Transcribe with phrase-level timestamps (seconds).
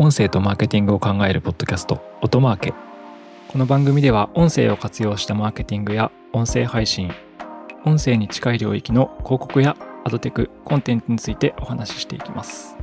[0.00, 2.74] 音声とマーケティングを考えるポッドキャスト音マーケ。
[3.48, 7.10] この番組では音声を活用したマーケティングや音声配信
[7.84, 12.76] 音声に近い領域の広告やアドテクコンテンツについてお話ししていきます。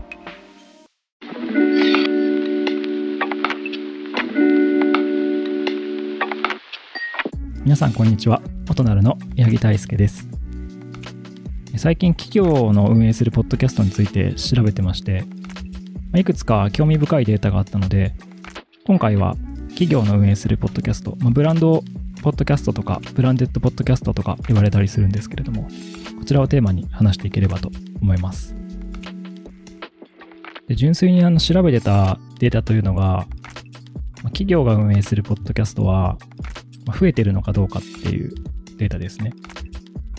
[7.64, 8.42] 皆さんこんにちは。
[8.70, 10.28] 音なるの八木大輔です。
[11.78, 15.24] 最近企業の運営するポッドキャストについて調べてまして
[16.16, 18.14] まいくつか興味深いデータがあったので、
[18.88, 19.36] 今回は
[19.72, 21.84] 企業の運営するポッドキャスト、まあ、ブランド
[22.24, 25.68] ポッドキャストとか、ブランデッドポッドキャストとか言われたりするんですけれども、
[26.18, 27.70] こちらをテーマに話していければと
[28.02, 28.56] 思います。
[30.70, 33.28] で純粋にあの調べてたデータというのが、
[34.24, 36.18] ま、企業が運営するポッドキャストは
[36.98, 38.34] 増えてるのかどうかっていう
[38.78, 39.34] データですね。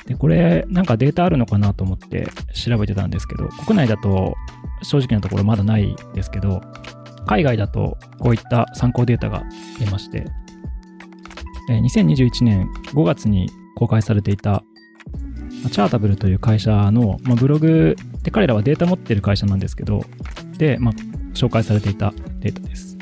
[0.07, 4.35] で、これなんかデータあるのかなと思って調べてたんですけど、国内だと
[4.83, 6.61] 正直なところまだないですけど、
[7.27, 9.45] 海外だとこういった参考データが
[9.79, 10.27] 出まして、
[11.69, 14.63] 2021年5月に公開されていた
[15.71, 20.05] チャータブルという会社の、まあ、ブログで彼らはデータ持ってる会社なんですけど、
[20.59, 20.95] で、まあ、
[21.35, 22.97] 紹介されていたデータです。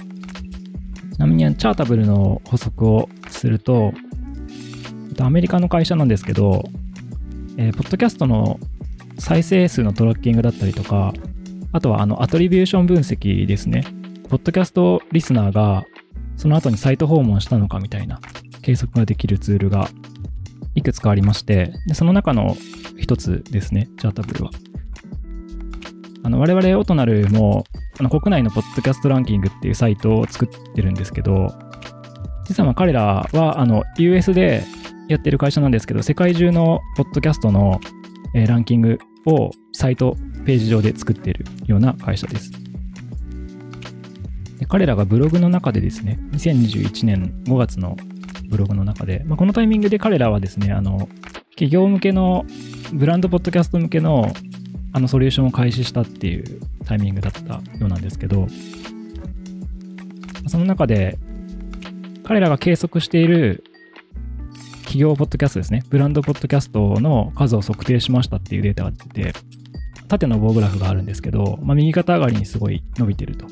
[1.15, 3.93] ちなみにチャータブルの補足をすると、
[5.21, 6.65] アメリカの会社なんですけど、
[7.57, 8.59] えー、ポッドキャストの
[9.19, 11.13] 再生数のトラッキングだったりとか、
[11.73, 13.85] あとはあのアトリビューション分析ですね。
[14.29, 15.85] ポッドキャストリスナーが
[16.37, 18.21] その後にサイト訪問したのかみたいな
[18.63, 19.89] 計測ができるツールが
[20.75, 22.57] いくつかありまして、でその中の
[22.99, 24.51] 一つですね、チャータブルは。
[26.25, 27.65] あの我々オトナルも
[28.01, 31.53] あの国内のポッドキャストランキングっていうサイトを作ってるんですけど、
[32.47, 34.65] 実はまあ彼らはあの US で
[35.15, 37.81] やってる会社なんですけど、世界中のポッドキャストの、
[38.35, 42.51] えー、ランキングをサイト、ページ上で作っているような会社です。
[44.59, 47.97] で彼らがブログの中でですね、2021年5月の
[48.49, 51.09] ブログの中で、まあ、このタイミングで彼らはですね、あの、
[51.51, 52.45] 企業向けの、
[52.93, 54.33] ブランドポッドキャスト向けの
[54.93, 58.47] あのソリューションを開始したっていうタイミングだったようなんですけど、
[60.47, 61.19] その中で、
[62.25, 63.65] 彼らが計測している
[64.95, 69.33] 企業ポッドキャストですね、ブランドポッドキャストの数を測定しましたっていうデータが出てて、
[70.07, 73.47] 縦の棒グラフがあるんですけど、まあ、右肩上がりにすごい伸びてると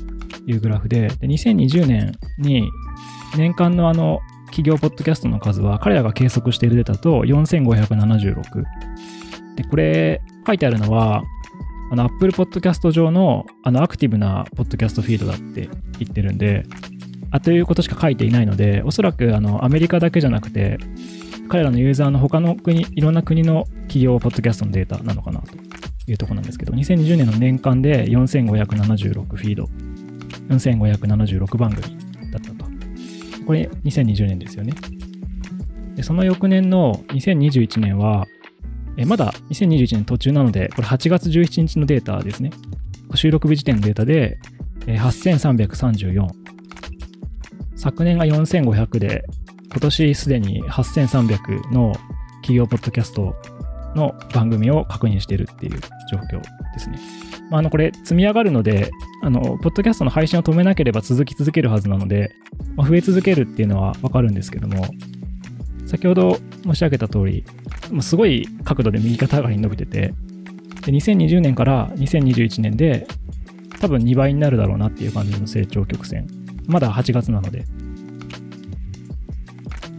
[0.47, 2.71] いうグラフで、で2020年に
[3.37, 4.21] 年間のあの
[4.53, 8.63] 企業ポッドキャストの数は彼らが計測しているデータと4576。
[9.57, 11.25] で、これ書いてあるのは、
[11.91, 16.67] あの Apple Podcast 上のあのアクティブなポッドキャストフィードだって言ってるんで、
[17.33, 20.79] あということしか書いていないので、おそらくあのアメリカだけじゃなくて、
[21.53, 25.49] 彼らのユーザーの他の国、いろんな国の企業ポッドキャストのデータなのかなと
[26.11, 29.69] いうところなんですけど、2020年の年間で4576フィード、
[30.49, 31.99] 4576番組
[32.33, 32.65] だったと。
[33.47, 34.73] これ2020年ですよね。
[35.95, 38.27] でその翌年の2021年は、
[38.97, 42.51] えまだ2021年途中なので、これ8月17日のデータですね。
[43.15, 44.39] 収録日時点のデータで、
[44.87, 46.29] え8334。
[47.77, 49.27] 昨年が4500で、
[49.73, 51.95] 今年すでに8300の
[52.43, 53.35] 企業ポッドキャスト
[53.95, 56.41] の番組を確認しているっていう状況
[56.75, 56.99] ですね。
[57.51, 58.91] まあ、あのこれ積み上がるので、
[59.23, 62.35] あの、ポッドキャストの配信を止めなければ続き続けるはずなので、
[62.77, 64.87] まあ、増え続けるっていうのはわかるんですけども、
[65.87, 67.45] 先ほど申し上げた通り、
[68.01, 70.13] すごい角度で右肩上がりに伸びてて、
[70.85, 73.07] で2020年から2021年で
[73.81, 76.27] 多分2倍になるだろうなっていう感じの成長曲線。
[76.67, 77.65] まだ8月なので。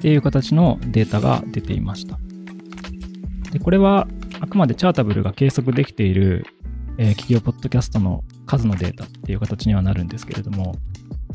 [0.03, 2.19] っていう形のデータが出ていました。
[3.53, 4.06] で、これは
[4.41, 6.46] あくまでチャータブルが計測できている、
[6.97, 10.75] えー、企業ポッドキャストの数のデータっていう形にはなるんですけれども、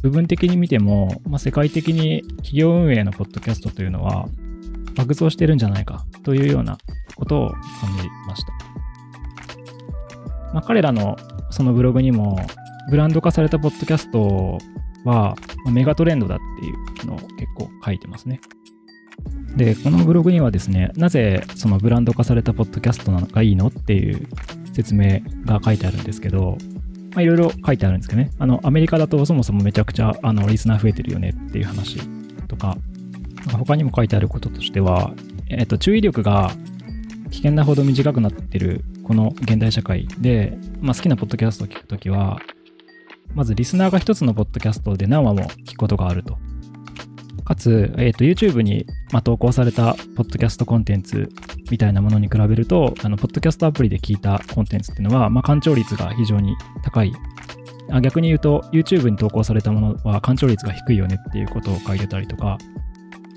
[0.02, 4.28] 部分的に見ても、まあ、世界的に企業運営のポッドキャストというのは
[4.94, 6.76] 爆増してるんじゃないかというような
[7.16, 7.58] ことを感
[7.96, 8.52] じました。
[10.52, 11.16] まあ、彼らの
[11.48, 12.38] そのブログにも、
[12.90, 14.58] ブランド化されたポッドキャスト
[15.06, 15.36] は
[15.72, 18.42] メガトレンドだっていうのを結構書いてますね。
[19.58, 24.28] で、このブログにはですね、なぜそのブランド化されたポッドキャストなのがいいのっていう
[24.72, 26.56] 説明が書いてあるんですけど、
[27.10, 31.98] まあ、いろいろ書いてあるんですけどね、あの、アメリカだとそもそもめちゃくちゃ、あの、リスナー増えてるよねっていう話
[32.46, 32.78] とか、
[33.50, 35.12] 他にも書いてあることとしては、
[35.48, 36.52] えっと、注意力が
[37.32, 42.38] 危険なほど短くなってるこの現代社会で、まあ、好きなポッドキャストを聞くときは、
[43.34, 46.38] まずリスナーが一つのポッドキャストで何話も聞くことがあると。
[47.48, 51.30] かつ、えっ、ー、と、YouTube に、まあ、投稿されたポッドキャストコンテンツ
[51.70, 57.12] みたいなものに比べると、あの、ポッドキャストアプリで聞いたコンテンツっていうのは、まあ、干潮率が非常に高い。
[57.90, 62.58] あ逆に言うと YouTube に投稿されたものは干潮率が低いよねっていうことを書いてたりとか、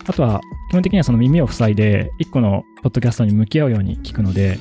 [0.05, 0.41] あとは
[0.71, 4.57] 基本的にはその耳を塞いで1個のポッドキャストに向き合うように聞くので、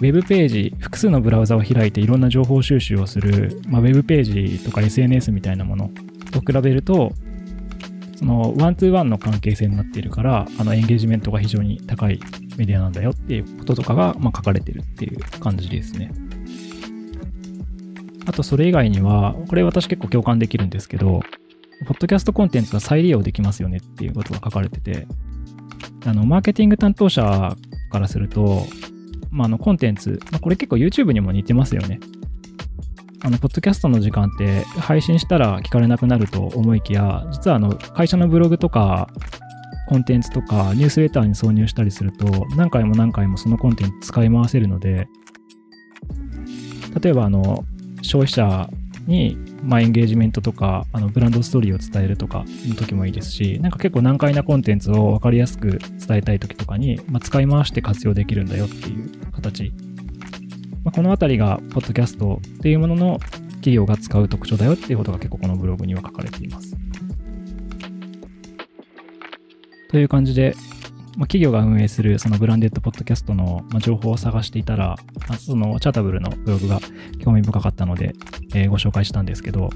[0.00, 5.90] ウェブページ、複数のブラウザを開いていろんな情報収集をする、まあ、ウェブページとか SNS みたいなもの
[6.30, 7.12] と比べると、
[8.22, 12.20] そのワンツーワンの関係性になっているから、あのエンゲージメントが非常に高い
[12.56, 16.12] メディアなんだよっていうこととかが、まあ、書かれてるっていう感じですね。
[18.24, 21.20] あとそれ以外には、これ私結構共感できるんですけど、
[21.88, 25.08] ポッドキャストコンテンツが再利用できますよねっていうことが書かれてて、
[26.06, 27.56] あの、マーケティング担当者
[27.90, 28.66] からすると、
[29.32, 31.98] まあ、あの、コンテンツ、まあ、これ結構 YouTube にも似てますよね。
[33.24, 39.08] あの、ポッドキャストの時間って配信したら聞かれなくなると思いきや、実はあの、会社のブログとか、
[39.88, 45.08] コンテンツとかニュースレターに挿入したりすると、何回も何回もそのコンテンツ使い回せるので、
[47.00, 47.64] 例えばあの、
[48.02, 48.68] 消費者
[49.06, 59.72] に、まあ、エンゲージメントとか、あの、ブランドストーリーを伝えるとかの時もいいですし、なんか結構難解なコンテンツを分かりやすく伝えたい時とかに、まあ、使い回して活用できるんだよっていう形。
[60.84, 63.18] まあ、このあたりが、ポッドキャストっていうものの
[63.62, 66.76] 企業が使う特徴だよっていうことが結構このブログには書かれています。
[69.90, 70.54] という感じで、
[71.16, 74.96] まあ、企業が運営するそのブランデッドポッドキャストの、情報を探していたら、
[75.38, 76.80] そのチャータブルのブログが
[77.22, 78.14] 興味深かったので、
[78.54, 79.70] えー、ご紹介したんですけど、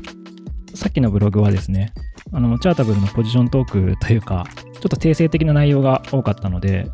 [0.74, 1.92] さっきのブログはですね、
[2.32, 6.88] あの、チャータブルのポジショントークというか、ちょっと定性的な内容が多かったので、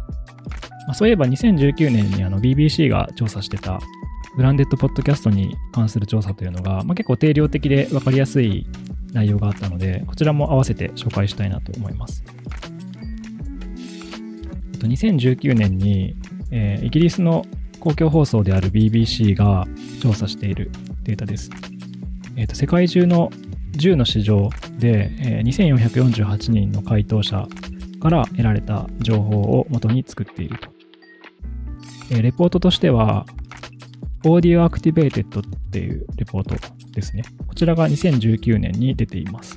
[0.88, 3.80] あ、そういえば2019年にあの BBC が調査してた
[4.36, 8.66] ブランデッドポッドキャストに関する調査というのが、まあ、結構定量的で分かりやすい
[9.12, 12.24] 内容があったので、こちらも合わせて紹介したいなと思います。
[14.82, 16.16] と2019年に、
[16.50, 17.44] えー、イギリスの
[17.78, 19.66] 公共放送である BBC が
[20.00, 20.70] 調査している
[21.04, 21.50] データです。
[22.36, 23.30] えーと、世界中の
[23.72, 27.46] 10の市場で、えー、2448人の回答者
[28.02, 30.68] から得られた情報を元に作っていると。
[32.10, 33.24] えー、レポートとしては、
[34.24, 36.56] Audio Activated っていうレポート
[36.92, 37.22] ですね。
[37.46, 39.56] こちらが2019年に出ています。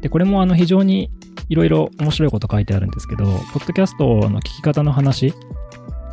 [0.00, 1.10] で、これもあの非常に
[1.48, 5.34] いろいろ面白いこと書いてあるんですけど、ポッドキャストの聞き方の話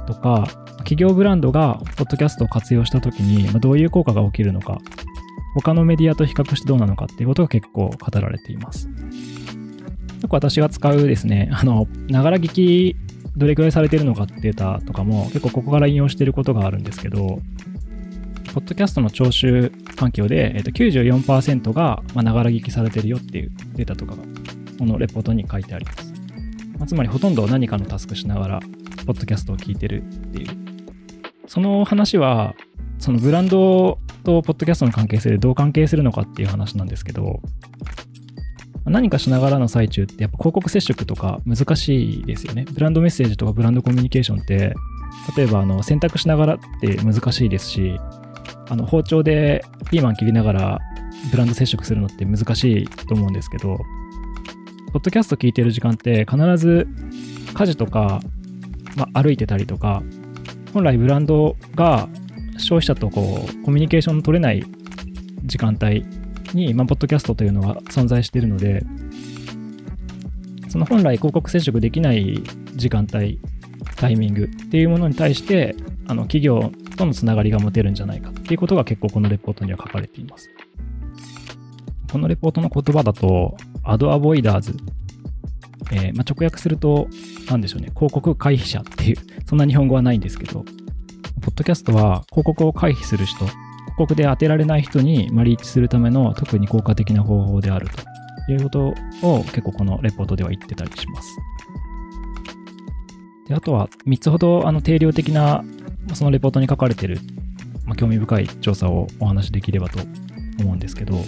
[0.08, 0.48] とか、
[0.80, 4.80] 企業ブランドがポッドキャストを活用したときに、まどういう効果が起きるのか、
[5.54, 8.90] 他のメディアと比較してどうなのかっていうことが結構語られています。
[10.22, 12.96] よく私が使うですね、あの、ながら聞き
[13.36, 17.40] どれくらいされてるのかってデータとかも結構ここから引用してることがあるんですけど、
[18.54, 24.24] ポッドキャストの聴取環境で、えっと、94%がながら聞きされてるよっていうデータとかが
[24.80, 26.14] このレポートに書いてあります。
[26.80, 28.60] まあ、つまりほとんど何かのタスクしながら、
[29.06, 30.48] ポッドキャストを聞いてるっていう。
[31.48, 32.56] その話は、
[32.98, 37.42] そのブランドとポッドキャストの関係性でどう関係するのかっていう話なんですけど、
[38.90, 42.66] 何かしながらの最中ってやっぱ広告接触とか難しいですよね。
[42.72, 44.76] ブランドメッセージとかブランドコミュニケーションって、
[45.36, 48.00] 例えばあの選択しながらって難しいですし、
[48.70, 50.80] あの包丁でピーマン切りながら
[51.32, 53.78] ブランド接触するのって難しいと思うんですけど、
[54.94, 56.88] ポッドキャスト聞いてる時間って必ず
[57.54, 58.22] 家事とか、
[58.96, 60.02] まあ、歩いてたりとか、
[60.74, 62.08] 本来ブランドが
[62.58, 64.64] 消費者とこうコミュニケーションの取れない
[65.46, 66.06] 時間帯
[66.54, 68.84] に、まあ、ポッドキャストというのは存在しているので、
[70.70, 72.44] その本来広告接触できない
[72.76, 73.40] 時間帯、
[73.96, 75.76] タイミングっていうものに対して、
[76.08, 80.50] あの企業とのつながりが持てるんじゃないかっていうことが結構このレポートには書かれています。
[82.12, 84.76] このレポートの言葉だと、アドアボイダーズ。
[85.92, 87.08] えー、まあ、直訳すると、
[87.50, 90.66] なんでしょうね、広告回避者っていう、そんな日本語はないんですけど、
[91.42, 93.46] ポッドキャストは広告を回避する人、
[93.98, 97.88] 広告で当てられない人に、まリーチするための特に効果的な方法である
[98.46, 101.36] ということを結構このレポートでは言ってたりします。
[103.48, 105.64] であとは3つほどあの定量的な
[106.14, 107.20] そのレポートに書かれてる、
[107.86, 110.00] まあ、興味深い調査をお話しできればと
[110.60, 111.20] 思うんですけど、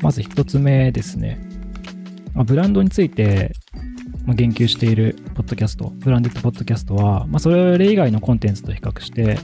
[0.00, 1.38] まず一つ目ですね。
[2.32, 3.52] まあ、ブランドについて、
[4.24, 9.38] ま言及しているポッドキャスト、ブランデッドポッドキャストは、まあ、それ以外のコンテンツと比較して、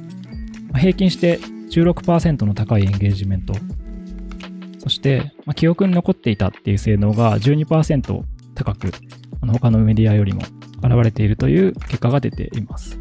[0.71, 1.39] まあ、平均して
[1.73, 3.55] 16%の高いエンゲージメント、
[4.79, 8.23] そして、まあ、記憶に残っていたっていう性能が12%
[8.55, 8.93] 高く、
[9.41, 10.43] あの他のメディアよりも
[10.83, 12.99] 現れているという結果が出ています。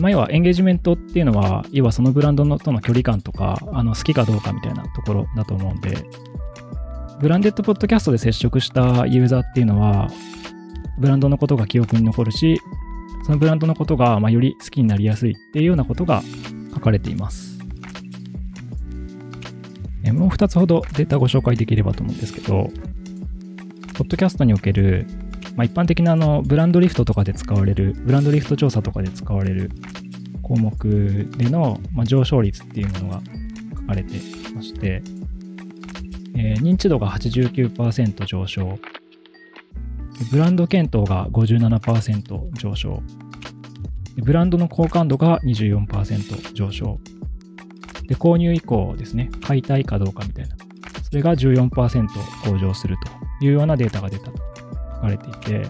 [0.00, 5.96] まあ、要はエンゲージメントっていうのは、要はそのブランドのとの距離感とか、あの好きかどうかみたいなところだと思うんで、
[7.20, 10.10] ブランデッドポッドキャストで接触したユーザーっていうのは、
[10.98, 12.60] ブランドのことが記憶に残るし、
[13.24, 16.22] そのブランドのことがまより好きになりやすいっていうようなことが
[16.84, 17.58] かれています。
[20.12, 22.68] もう2つほどデータご紹介できればと思うんですけど、
[23.94, 25.06] ポッドキャストにおける、
[25.56, 29.70] まあ、一般的なあのブランドリフトとかで使われる、ブランドリフト調査とかで使われる
[30.42, 33.22] 項目での、まあ、上昇率っていうものが
[33.80, 34.20] 書かれて
[34.54, 35.02] まして、
[36.36, 38.78] えー、認知度が89%上昇、
[40.30, 43.02] ブランド検討が57%上昇、
[44.22, 47.00] ブランドの好感度が24%上昇、
[48.06, 50.56] で購入以降ですね、買いたいかどうかみたいな、
[51.02, 52.06] それが14%
[52.50, 52.96] 向上する
[53.40, 54.38] というようなデータが出たと
[54.96, 55.68] 書かれていて、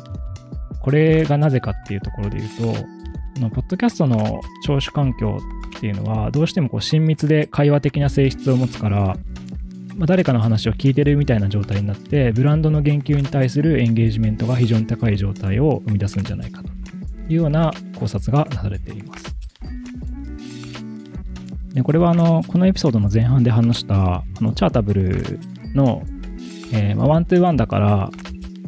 [0.81, 5.39] これがなぜかっていうところで言うと、のポッドキャストの聴取環境
[5.77, 9.17] っていうのは、どうしてもこう親密で会話的な性質を持つから、
[9.97, 16.84] まあ、誰かの話を聞いてるみたいな状態になって、ブランドの言及に対するエンゲージメントが非常に高い状態を生み出すんじゃないかと。
[17.29, 19.35] いうような考察がなされています。
[21.75, 25.41] でこれはあのこのエピソードの前半で話したあのチャータブル
[25.75, 26.05] の、
[26.73, 28.11] えーまあ、ワントゥーワンだから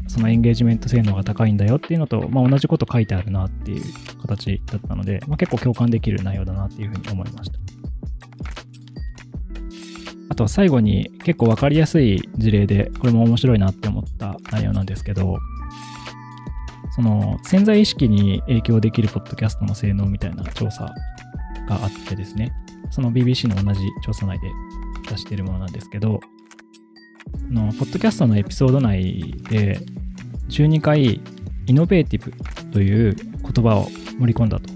[0.09, 3.83] そのエンゲージメント性能が高いんだよっていうのと、まあ、同じこと書いてあるなっていう
[4.23, 7.59] 形だったので、まあ、結構共感できる内容だなっていうふうに思いました。
[10.29, 15.39] あとは最後に結構わかりやすい事例で、これも面白いなって思った内容なんですけど、
[16.97, 20.95] その潜在意識に影響できるポッドキャストの性能みたいな調査
[21.69, 22.55] があってですね、
[22.91, 24.51] その BBC の同じ調査内で
[25.11, 26.21] 出しているものなんですけど、
[27.51, 29.79] のポッドキャストのエピソード内で
[30.49, 31.21] 12回
[31.67, 32.33] イノベーティブ
[32.71, 33.89] という言葉を
[34.19, 34.71] 盛り込んだと。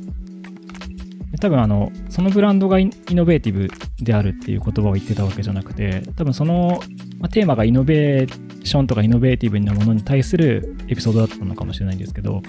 [1.40, 3.70] 多分あの、そのブランドがイノベーティブ
[4.04, 6.82] であるっていう言葉を言ってたわけじゃなくて、多分その、
[7.18, 12.42] まあ、テーマがイノベーションとかイノベーティブなものに対するエピソードだったのかもしれないんですけど、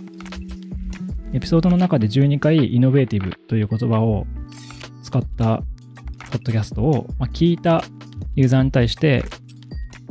[1.34, 4.26] エピソードの中で12回イノベーティブという言葉を
[5.04, 5.64] 使った
[6.32, 7.84] ポッドキャストを、ま、聞いた
[8.36, 9.24] ユーザーに対して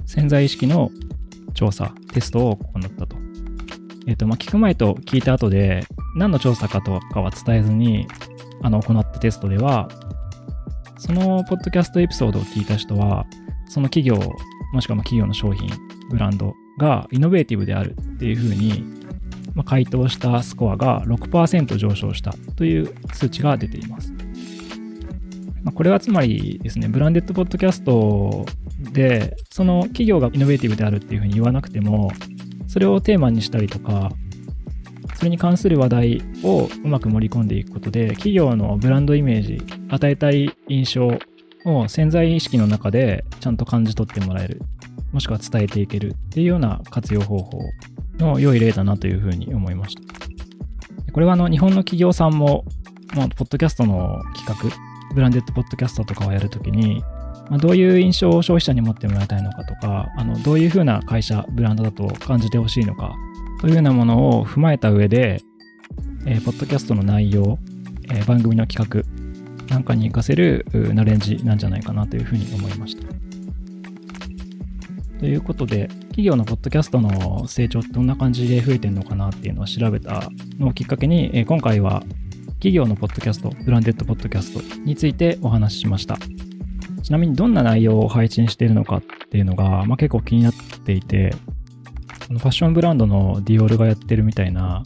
[0.06, 0.90] 潜在意識の
[1.54, 3.16] 調査、テストを行ったと。
[4.06, 5.84] えっ、ー、と、ま、聞く前と聞いた後で、
[6.16, 8.06] 何の調査かとかは伝えずに、
[8.62, 9.88] あの、行ったテストでは、
[10.98, 13.24] そのポッドキャストエピソードを聞いた人は、
[13.68, 14.16] その企業、
[14.72, 15.70] もしくは企業の商品、
[16.10, 18.84] ブランドがイノベーティブであるっていうふうに、
[19.54, 24.12] ま、回答したスコアが6%上昇したという数値が出ています。
[25.62, 28.46] ま、これはつまりですね、ブランデッドポッドキャスト
[28.92, 32.10] で、その企業がイノベーティブであるっていうふうに言わなくても、
[32.66, 34.10] それをテーマにしたりとか、
[35.14, 41.18] それに関する話題をうまく盛り込んでいくことで、企業のブランドイメージ、与えたい印象
[41.66, 44.62] を潜在意識の中でちゃんと感じ取ってもらえる、
[45.12, 47.58] もしくは伝えていけるっていうような活用方法
[48.18, 50.02] の良い例だなというふうに思いました。
[51.12, 52.64] これはあの日本の企業さんも、
[53.14, 57.02] まあ、ポッドキャストの企画、ブランデッドポッドキャストとかをやるときに、
[57.48, 63.14] まあ、どういう印象を消費者に持ってもらいたいのかとか、あのどういうふうな会社、ブランドだと感じてほしいのか
[63.60, 65.42] というようなものを踏まえた上で、
[66.26, 67.58] えー、ポッドキャストの内容、
[68.04, 69.02] えー、番組の企画
[69.68, 73.29] なんかに活かせるナレンジなんじゃないかなというふうに思いました。
[75.20, 82.02] ということで、企業のポッドキャストの成長ってどんな感じで増えてるのかなっていうのを調べたのをきっかけに、え、今回は
[82.54, 86.16] 企業のポッドキャスト、ブランデッドポッドキャストについてお話ししました。
[87.02, 90.54] ちなみにどんな内容を配信しているのかっていうのが、まあ、結構気になっ
[90.86, 91.34] ていて、
[92.30, 94.84] ファッションブランドのディオールがやってるみたいな、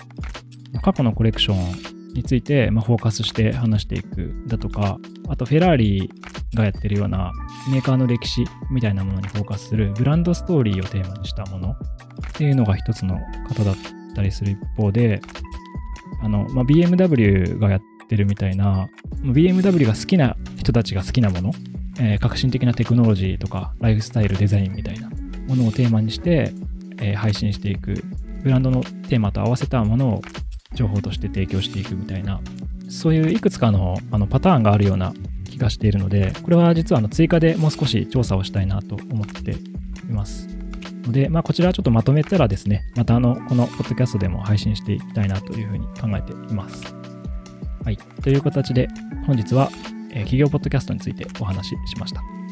[0.83, 4.99] 過去のコレクションについて、まあ、フォーカスして話していくだとか、
[5.29, 6.11] あとフェラーリ
[6.55, 7.33] がやってるような
[7.71, 11.77] メーカーの歴史みたいなものにフォーカスするブランドストーリーをテーマにしたものっ
[12.33, 13.19] ていうのが一つの
[13.49, 13.75] 方だっ
[14.15, 15.21] たりする一方で、
[16.23, 18.89] あの、まあ、BMW がやってるみたいな、
[19.23, 21.53] BMW が好きな人たちが好きなもの
[22.01, 25.09] えー、革新的なテクノロジーとかライフスタイルデザインみたいな
[25.49, 26.53] ものをテーマにして、
[27.01, 28.03] えー、配信していく
[28.43, 30.23] ブランドのテーマと合わせたものを
[30.75, 32.41] 情報として提供していくみたいな
[32.89, 35.13] そういういくつかのあのパターンがあるような
[35.65, 39.57] 出しているのでこれは実はあの追加でもう少し調査をしたいなと思ってい
[40.11, 40.49] ます。
[41.05, 46.95] ので、まあ、こちらはちょっとまとめたらですねまたあのこのポッドキャストでも配信していきたいなというふうに考えています。
[47.85, 47.99] はい。
[48.23, 48.89] という形で
[49.27, 49.71] 本日は
[50.11, 52.44] 企業ポッドキャストについてお話ししました。